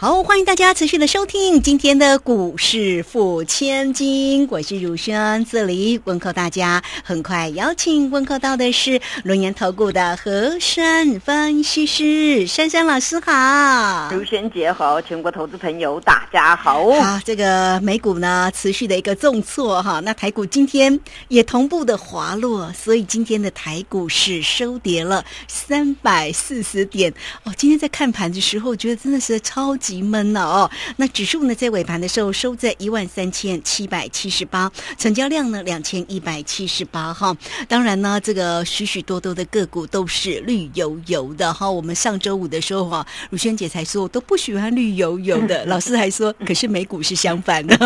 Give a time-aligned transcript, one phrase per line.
[0.00, 6.82] 好，欢迎大家持续的收听今天的股市付千金，我是如轩，这里问候大家。
[7.04, 16.90] 很快邀请问候到的是龙岩投顾的和山分析师珊珊老师，好，如轩姐好，全国投资朋友大家好。
[16.92, 27.52] 好，这个美股呢持续的一个重挫哈，那台股今天也同步的滑落，所以今天的台股是收跌了三百四十点哦。
[27.54, 29.89] 今天在看盘的时候，觉得真的是超级。
[29.90, 37.36] 急闷了哦，那指数呢，在尾盘的时候收在一万三千七百七十八，成交量呢两千一百七十八哈。
[37.66, 41.68] 当然呢，这个许许多多的个股都是绿油油的哈。
[41.68, 47.76] 我们上周五的时候哈，如萱姐才说都不喜欢绿油油的，老师还说，可是美股是相反的。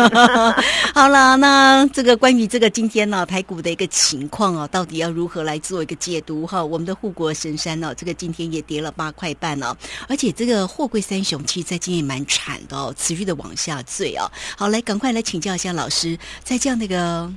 [0.93, 6.63] 好了，那这个关于这个今天呢台股的一个情况哦，到底要如何来做一个解读哈？
[6.63, 9.75] 我们的护国神山呢，这个今天也跌了八块半哦，
[10.07, 14.29] 而且这个货柜三雄其实在今也蛮惨的哦，持续的往下坠哦。
[14.57, 17.31] 好，来赶快来请教一下老师，在这样的一个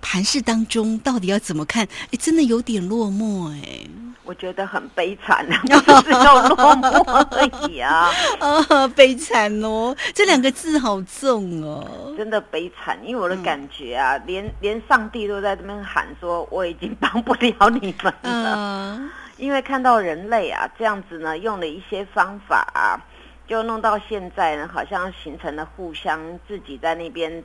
[0.00, 1.84] 盘势当中，到底要怎么看？
[2.10, 3.80] 哎，真的有点落寞哎。
[4.24, 8.10] 我觉得很悲惨啊，不是有落寞而已啊。
[8.38, 12.14] 啊， 悲惨哦，这两个字好重哦。
[12.14, 19.00] 真的悲惨，因为我的感觉啊，连连上帝都在这边喊说，我已经帮不了你们了。
[19.38, 23.00] 因为看到人类啊，这样子呢，用了一些方法啊。
[23.48, 27.42] 就弄到现在呢，好像形成了互相自己在那边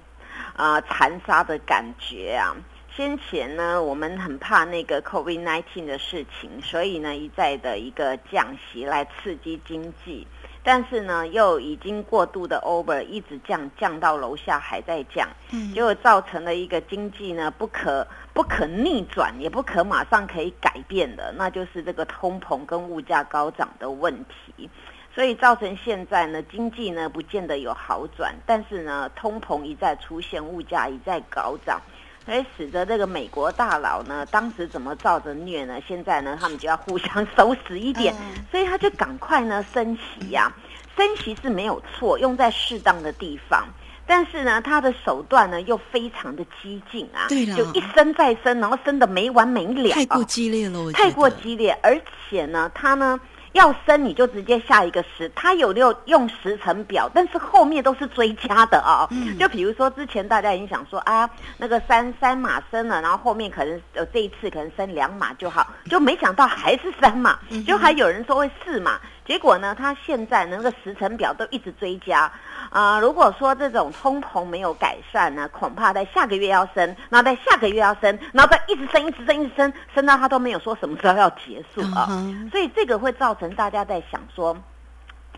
[0.53, 2.53] 啊残杀的感觉啊。
[2.95, 10.27] 先前呢，我们很怕那个 COVID-19 的事情，所以呢一再的一个降息来刺激经济，
[10.61, 15.27] 但是呢又已经过度的 over，一直降降到楼下还在降，
[15.73, 24.69] 结果造成了一个经济呢不可不可逆转，也不可马上可以改变的，那就是这个通膨跟物价高涨的问题。
[25.13, 31.79] 所以造成现在呢，经济呢不见得有好转，但是呢，通膨一再出现，物价一再高涨，
[32.25, 35.79] 所以使得这个美国大佬呢，当时怎么照着虐呢？
[35.87, 38.15] 现在呢，他们就要互相收拾一点，
[38.49, 40.51] 所以他就赶快呢升息呀，
[40.97, 43.67] 升息是没有错，用在适当的地方，
[44.07, 53.19] 但是呢，他的手段呢又非常的激进啊，对就一升再升，然后升的没完没了，太过激烈了，太过激烈，而且呢，他呢。
[53.53, 59.07] 要升你就直接下一个十，他有六用时程表，但是后面都是追加的啊。
[59.39, 68.99] 就比如说之前大家已经想说啊，那个三三码升了，然后后面可能呃这一次可能升两码就好，就没想到还是三码，就还有人说会四码。
[69.25, 72.29] 结果呢，他现在那个时程表都一直追加，
[72.69, 82.07] 啊，如果说这种通膨没有改善呢，恐怕在下个月要升，然后在下个月要升，然后再一直升，一直升，一直升，升到他都没有说什么时候要结束啊，
[82.51, 84.55] 所以这个会造成大家在想说，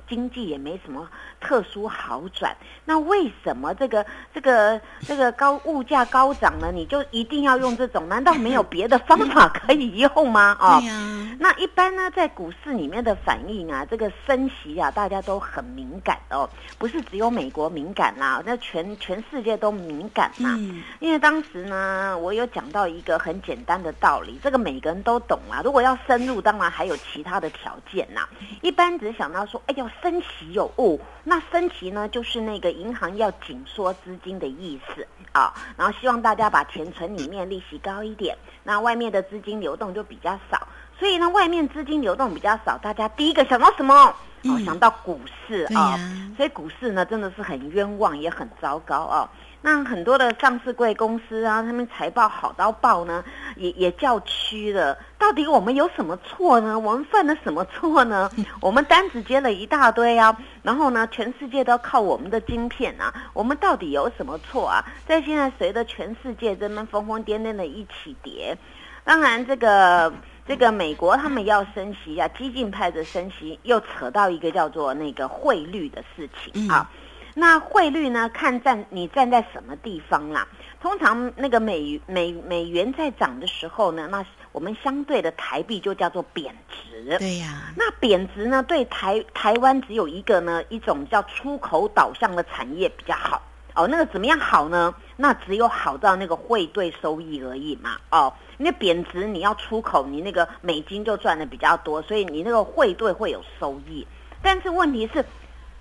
[0.07, 1.07] 经济也没什么。
[1.41, 2.55] 特殊好转，
[2.85, 6.71] 那为什么这个这个这个高物价高涨呢？
[6.73, 8.09] 你就一定要用这种？
[8.09, 10.57] 难道没有别的方法可以用吗？
[10.59, 10.81] 哦，
[11.39, 16.49] 那一般呢，在股市里面的反应啊，这个升息啊，大家都很敏感哦，
[16.79, 20.57] 不是只有美国敏感啦，那全全世界都敏感嘛。
[20.99, 25.61] 因为当时呢，我有讲到一个很简单的道理，这个每个人都懂啊。
[25.63, 28.27] 如果要深入，当然还有其他的条件呐。
[28.61, 31.41] 一般只想到说，哎呦，分歧有误，那。
[31.51, 40.67] 分歧呢，就是那个银行要紧缩资金的意思啊，然后希望大家把钱存里面，利息高一点，那外面的资金流动就比较少，
[40.97, 44.16] 所以呢，外面资金流动比较少，大家第一个想到什么？
[44.47, 46.00] 哦，想到股市啊，
[46.38, 49.28] 所以股市呢真的是很冤枉，也很糟糕啊。
[49.63, 53.23] 那很多的上市贵公司啊，他们财报好到爆呢，
[53.55, 54.95] 也也叫屈了。
[55.17, 56.78] 到底我们有什么错呢？
[56.78, 58.29] 我们犯了什么错呢？
[58.61, 64.85] 我们单子接了一大堆啊，然后呢，全世界都要靠我们的晶片啊，我们到底有什么错啊？
[65.08, 68.55] 在现在随着全世界这么疯疯癫癫的一起跌，
[69.03, 70.14] 当然这个
[70.47, 76.90] 这个美国他们要升息啊，激进派的升息又扯到一个叫做那个汇率的事情啊。
[77.38, 78.30] 那汇率呢？
[78.30, 80.47] 看站你站在什么地方啦？
[80.80, 87.18] 通常那个美美美元在涨的时候呢，那我们相对的台币就叫做贬值。
[87.18, 87.74] 对呀。
[87.76, 93.42] 那贬值呢，对台台湾只有一个呢，一种叫出口导向的产业比较好
[93.75, 94.95] 哦，那个怎么样好呢？
[95.17, 104.07] 那只有好到那个汇兑收益而已嘛，哦，因为贬值你要出口，你那个美金就赚的比较多，所以你那个汇兑会有收益。
[104.41, 105.25] 但是问题是，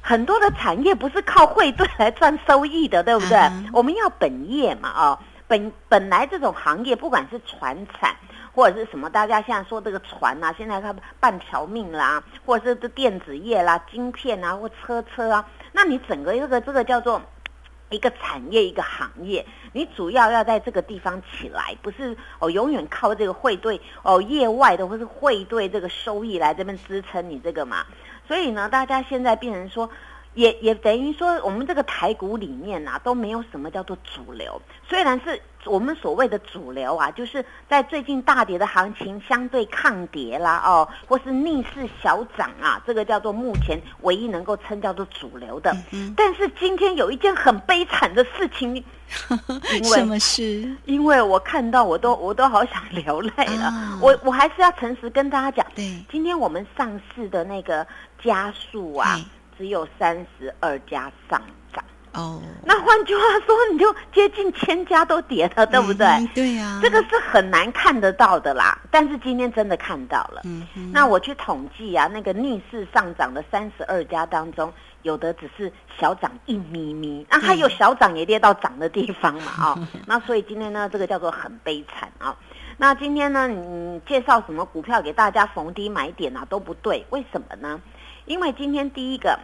[0.01, 3.39] 很多的产业不是靠汇兑来赚收益的，对不对？
[3.73, 8.15] 我们要本业嘛，哦，本本来这种行业，不管是船产
[8.53, 17.23] 或者是什么，大家现在说这个船啊，现在它半条命啦，或者是这电子业啦、晶片啊或车车啊，那你整个这个这个叫做。
[17.95, 27.87] 一个产业，一个行业，你主要要在这个地方起来，不是哦，永远靠这个汇兑哦，业外的或是汇兑这个收益来这边支撑你这个嘛。
[28.27, 29.89] 所以呢，大家现在变成说。
[30.35, 34.61] 也也等于说，我们这个台股里面呐，都没有什么叫做主流。
[34.89, 45.75] 虽然是我们所谓的主流啊，就是在最近大跌的行情相对抗跌啦，哦，或是逆势小涨啊，这个叫做目前唯一能够称叫做主流的。
[46.17, 50.71] 但是今天有一件很悲惨的事情， 因为什么事？
[50.85, 53.99] 因为我看到我都我都好想流泪了。
[54.01, 57.87] 我我还是要诚实跟大家讲，对，今天我们上市的那个
[58.23, 59.19] 加速啊。
[59.57, 61.41] 只有三十二家上
[61.73, 61.85] 涨
[62.15, 66.07] 哦，那换句话说，你就接近千家都跌了，对不对？
[66.35, 68.79] 对呀，这个是很难看得到的啦。
[68.91, 70.41] 但是今天真的看到了。
[70.45, 74.73] 嗯，那我去统计啊，那个逆势上涨的三十二家当中，
[75.03, 79.51] 有的只是小涨一咪咪，那还有小涨也跌到涨的地方嘛？
[79.59, 82.37] 啊， 那所以今天呢，这个叫做很悲惨啊。
[82.77, 87.81] 那今天呢，你介绍什么股票给大家逢低买点啊，都不对，为什么呢？
[88.27, 89.39] 因为今天第一个，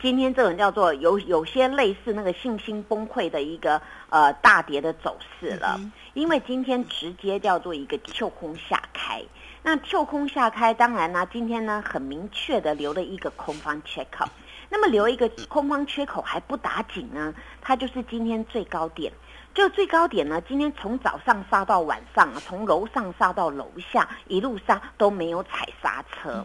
[0.00, 3.80] 今天这种叫做有有些类似那个信心崩溃的一个
[4.10, 5.80] 呃大跌的走势了。
[6.14, 9.22] 因为今天直接叫做一个跳空下开，
[9.62, 14.26] 那跳空下开，当然呢，今天呢很明确的留了一个空方缺口。
[14.68, 19.12] 那么留一个空方缺口还不打紧呢，它就是今天最高点。
[19.54, 26.44] 就最高点呢，今天从早上杀到晚上，从楼上杀到楼下，一路杀都没有踩刹车。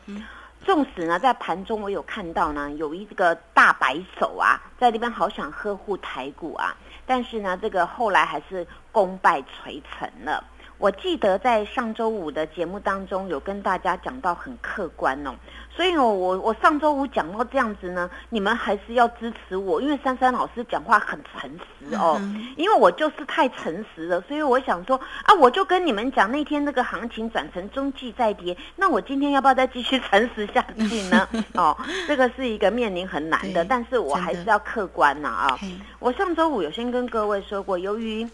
[0.63, 6.75] 纵使呢，在盘中我有看到呢，有一个大白手啊，在那边好想呵护台股啊，
[7.05, 10.43] 但是呢，这个后来还是功败垂成了。
[10.81, 15.35] 我记得在上周五的节目当中，有跟大家讲到很客观哦。
[15.69, 22.19] 所以，我我我上周五讲到这样子呢，你们还是要支持我，因为珊珊老师讲话很诚实哦。
[22.57, 31.29] 因为我就是太诚实了，所以我想说啊，我就跟你们讲，那天那个行情转成中继再跌，那我今天要不要再继续诚实下去呢？
[31.53, 35.59] 哦，这个是一个面临很难的，但是我还是要客观呐啊。
[35.99, 38.27] 我上周五有先跟各位说过，由于。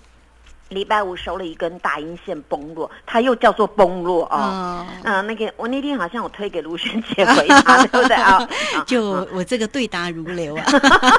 [0.69, 4.85] 礼拜五收了一根大阴线崩落，它又叫做崩落啊。
[5.03, 8.47] 嗯，那个我那天好像我推给卢萱姐回答， 对不对啊？
[8.85, 10.63] 就我这个对答如流啊。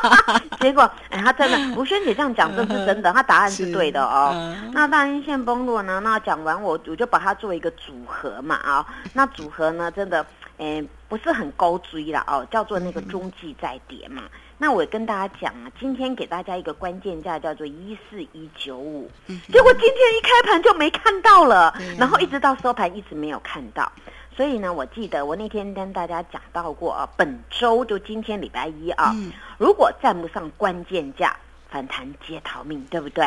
[0.60, 4.54] 结果哎，他真的卢萱姐这样讲，这是真的，她答案是对的哦。
[4.72, 6.00] 那大阴线崩落呢？
[6.00, 8.86] 那讲完我我就把它做一个组合嘛啊。
[9.14, 10.24] 那组合呢，真的
[10.58, 14.22] 哎不是很高追了哦，叫做那个中继再跌嘛。
[14.58, 23.90] 那我跟大家讲啊，今天给大家一个关键价叫做一四一九五，结果今天一开盘就没看到了，然后一直到收盘一直没有看到，
[24.37, 29.14] 所以呢，我记得我那天跟大家讲到过啊，本周就今天礼拜一啊，
[29.56, 31.37] 如果站不上关键价。
[31.70, 33.26] 反弹皆逃命，对不对？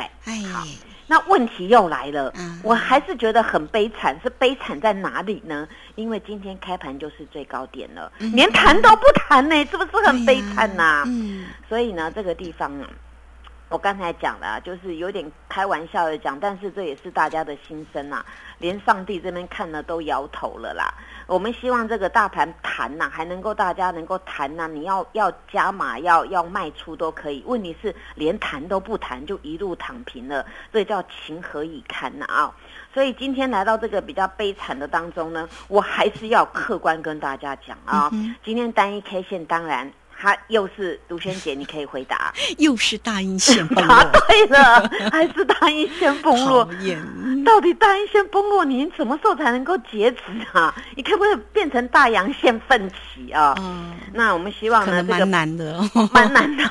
[0.52, 0.66] 好，
[1.08, 2.34] 那问题又来了，
[2.64, 5.68] 我还是觉得很悲惨，是悲惨在哪里呢？
[5.96, 11.04] 因为今天开盘就是最高点了，连谈都不谈呢，是不是很悲惨呐？
[11.08, 12.90] 嗯，所以呢，这个地方啊。
[13.68, 18.22] 我刚才讲了，就是有点开玩笑的讲，但是这也是大家的心声呐。
[18.58, 20.94] 连上帝这边看了都摇头了啦。
[21.32, 27.42] 我们希望这个大盘弹呐，还能够大家能够弹呐，你要要加码，要要卖出都可以。
[27.48, 32.54] 问题是连弹都不弹，就一路躺平了，这叫情何以堪呐啊！
[32.94, 38.12] 所以今天来到这个比较悲惨的当中呢，我还是要客观跟大家讲啊。
[38.44, 39.90] 今天单一 K 线当然。
[40.22, 42.32] 他又是卢萱姐，你可以回答。
[42.60, 44.04] 又是大阴线 崩落。
[44.28, 46.64] 对了，还是大阴线崩落。
[47.44, 50.20] 到底大阴线崩落，您什么时候才能够截止
[50.54, 50.72] 啊？
[50.96, 53.56] 你可不可以变成大阳线奋起啊？
[53.60, 53.96] 嗯。
[54.14, 55.82] 那我们希望呢，这个蛮难的，
[56.14, 56.64] 蛮难的。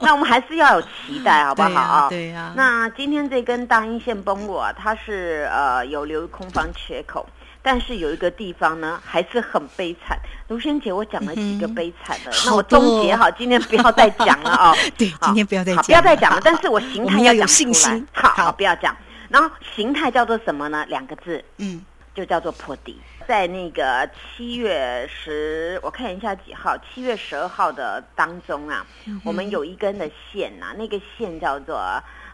[0.00, 2.08] 那我们还是要有期待，好不好啊？
[2.08, 2.54] 对呀。
[2.56, 7.28] 那今天这根大阴线崩落，它是呃有留空方缺口。
[7.66, 10.16] 但是有一个地方呢，还是很悲惨。
[10.46, 14.72] 卢萱姐，我讲了几个悲惨的，那我终结好，今天不要再讲了啊。
[14.96, 16.40] 对，今天不要再讲，不要再讲了。
[16.44, 18.06] 但是我形态要有信心。
[18.12, 18.96] 好，好，不要讲。
[19.28, 20.86] 然后形态叫做什么呢？
[20.88, 23.00] 两个字，嗯，就叫做破底。
[23.26, 28.86] 在那个七月十，我看一下几号，七月十二号的当中啊，
[29.24, 31.76] 我们有一根的线呐，那个线叫做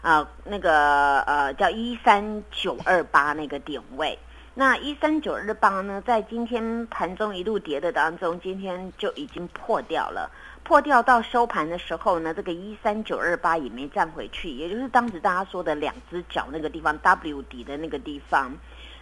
[0.03, 4.15] 呃那个呃叫一三九二八那个点位。
[4.55, 10.29] 那一三九二八呢，在今天盘中一路跌的当中，今天就已经破掉了。
[10.63, 18.55] 破掉到收盘的时候呢，这个一三九二八也没站回去，也就是当时大家说的两只脚那个地方 W 底的那个地方。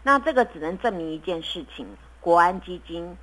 [0.03, 1.85] 那这个只能证明一件事情：
[2.21, 3.17] 国安基金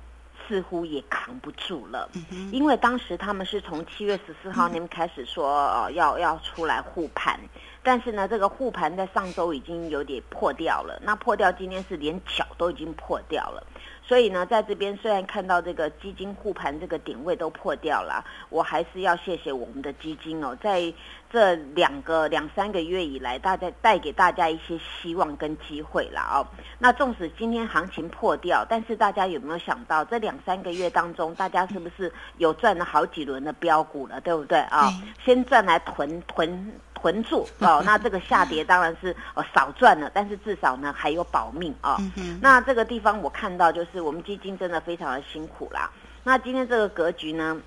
[0.49, 2.09] 似乎也扛不住了，
[2.51, 7.39] 因为当时他们是从七月十四号那边开始说，呃，要要出来护盘。
[7.83, 10.99] 但是呢，这个护盘在上周已经有点破掉了。
[11.05, 13.63] 那破掉，今天是连脚都已经破掉了。
[14.09, 20.91] 所以呢，在这边虽然看到这个基金护盘这个点位都破掉了，我还是要谢谢我们的基金哦，在
[21.31, 26.41] 这两个两三个月以来，大家带给大家一些希望跟机会了哦。
[26.79, 34.91] 那纵使今天行情破掉，但是大家有没有想到，这两三个月当中，大家是不是有赚了好几轮的标股了，对不对啊？
[35.23, 36.73] 先赚来囤囤。
[37.01, 41.97] 囤住 哦，那这个下跌当然是呃少赚了，但是至少呢还有保命啊。
[42.41, 45.89] 那这个地方我看到就是我们基金真的非常的辛苦啦。
[46.23, 47.59] 那今天这个格局呢，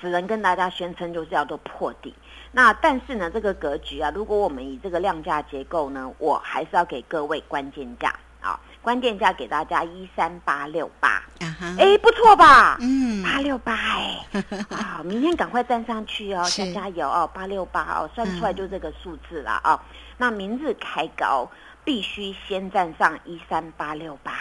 [0.00, 2.14] 只能跟大家宣称就是要做破底。
[2.52, 8.12] 那但是呢，这个格局啊，如果我们以这个量价结构呢，我还是要给各位关键价。
[8.82, 11.22] 关键价给大家一三八六八，
[11.78, 12.78] 哎，不错吧？
[12.80, 14.26] 嗯，八六八，哎，
[14.74, 19.78] 啊，明天赶快站上去哦，加加油哦，八六八哦，算出来就这个数字了哦。
[20.16, 21.50] 那明日开高，
[21.84, 24.32] 必须先站上一三八六八。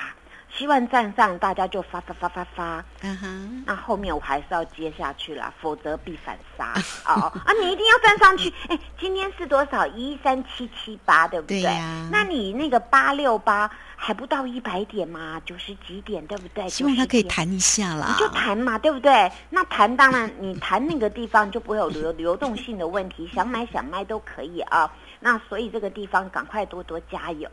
[0.52, 2.84] 希望站上，大家就发发发发发。
[3.04, 6.74] 嗯哼，那后面我还是要接下去了，否则必反杀。
[7.06, 8.52] 哦 啊，你一定要站上去。
[8.68, 9.86] 哎，今天是多少？
[9.86, 11.62] 一三七七八，对不对？
[11.62, 11.80] 对
[12.10, 13.70] 那你那个八六八
[14.02, 15.42] 还不到一百点嘛？
[15.46, 16.70] 九十几点，对不对？
[16.70, 18.08] 希望它可以谈一下啦。
[18.08, 19.30] 你就谈嘛，对不对？
[19.50, 24.90] 那谈当然，你谈那个地方就不会有流流动性的问题，想买想卖都可以啊。
[25.20, 27.50] 那所以这个地方赶快多多加油。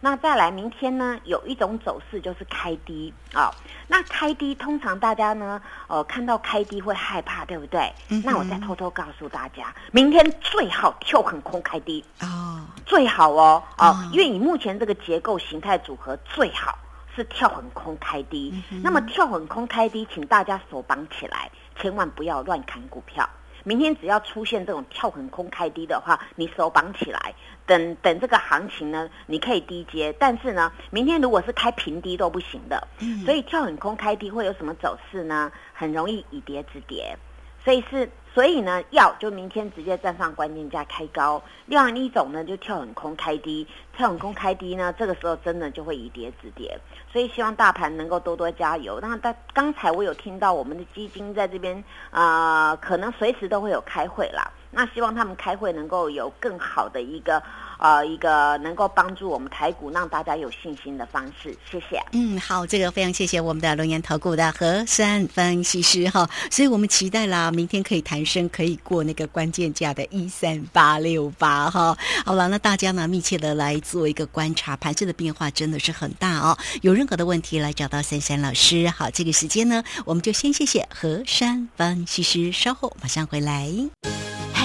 [0.00, 3.50] 那再来明天呢，有一种走势就是开低啊。
[3.88, 7.92] 那开低通常大家呢，呃，看到开低会害怕，对不对？
[8.24, 16.78] 那我再偷偷告诉大家，明天最好跳很空开低哦，最好哦哦，因为你目前这个结构形态组合最好
[17.14, 18.52] 是跳很空开低。
[18.82, 23.26] 那么跳很空开低，请大家手绑起来，千万不要乱砍股票。
[23.66, 27.34] 明天只要出现这种跳很空开低的话，你手绑起来，
[27.66, 30.14] 等等这个行情呢，你可以低接。
[30.20, 32.86] 但是呢，明天如果是开平低都不行的，
[33.24, 35.50] 所以跳很空开低会有什么走势呢？
[35.74, 37.18] 很容易以跌止跌，
[37.66, 38.08] 所以是。
[38.36, 46.78] 所以呢，要就明天直接站上关键价开高；另外一种呢，就跳很空开低，跳很空开低呢，这个时候真的就会以跌止跌。
[47.10, 49.00] 所以希望大盘能够多多加油。
[49.00, 54.52] 那但刚才我有听到我们的基金在这边啊，可能随时都会有开会啦。
[54.70, 57.42] 那希望他们开会能够有更好的一个。
[57.78, 62.02] 呃，一个能够帮助我们台股让大家有信心的方式，谢谢。
[62.12, 71.94] 嗯，好，这个非常谢谢我们的龙岩投顾的何山分析师哈，所以我们期待啦，明天可以谈升，可以过那个关键价的一三八六八哈。
[72.24, 76.56] 好了，那大家呢密切的来做一个观察，盘势的变化真的是很大哦。
[76.80, 78.88] 有任何的问题来找到珊珊老师。
[78.88, 83.70] 好，这个时间呢，我们就先谢谢何山分析师，稍后马上回来。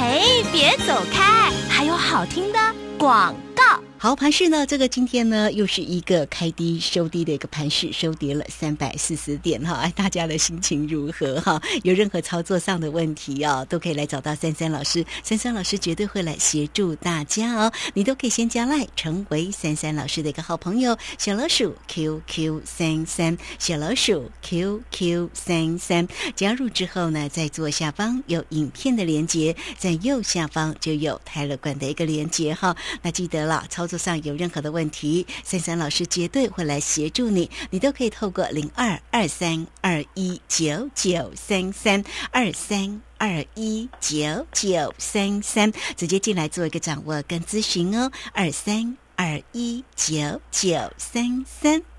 [0.02, 2.58] 嘿，别走开，还有好听的。
[2.98, 3.36] 广。
[4.04, 9.76] 好盘市呢，这个今天呢又是一个开低收低的一个盘市，收跌了三百四十点哈。
[9.76, 11.62] 哎，大家的心情如何哈？
[11.84, 17.72] 有任何操作上的问题哦，都可以来找到三三老师，三三老师绝对会来协助大家哦。
[17.94, 32.76] 你都可以先加赖，成为三三老师的一个好朋友，小老鼠 QQ 三三，小老鼠 QQ 三三，加入之后呢，在左下方有影片的连接，在右下方就有泰勒管的一个连接哈。
[33.04, 33.88] 那记得了操。
[33.98, 37.50] 上有任何的问题，三三老师绝对会来协助你。
[37.70, 48.12] 你都可以透过零二二三二一九九三三二三二一九九三三直接进来做一个掌握跟咨询哦。
[48.34, 51.91] 二三二一九九三三。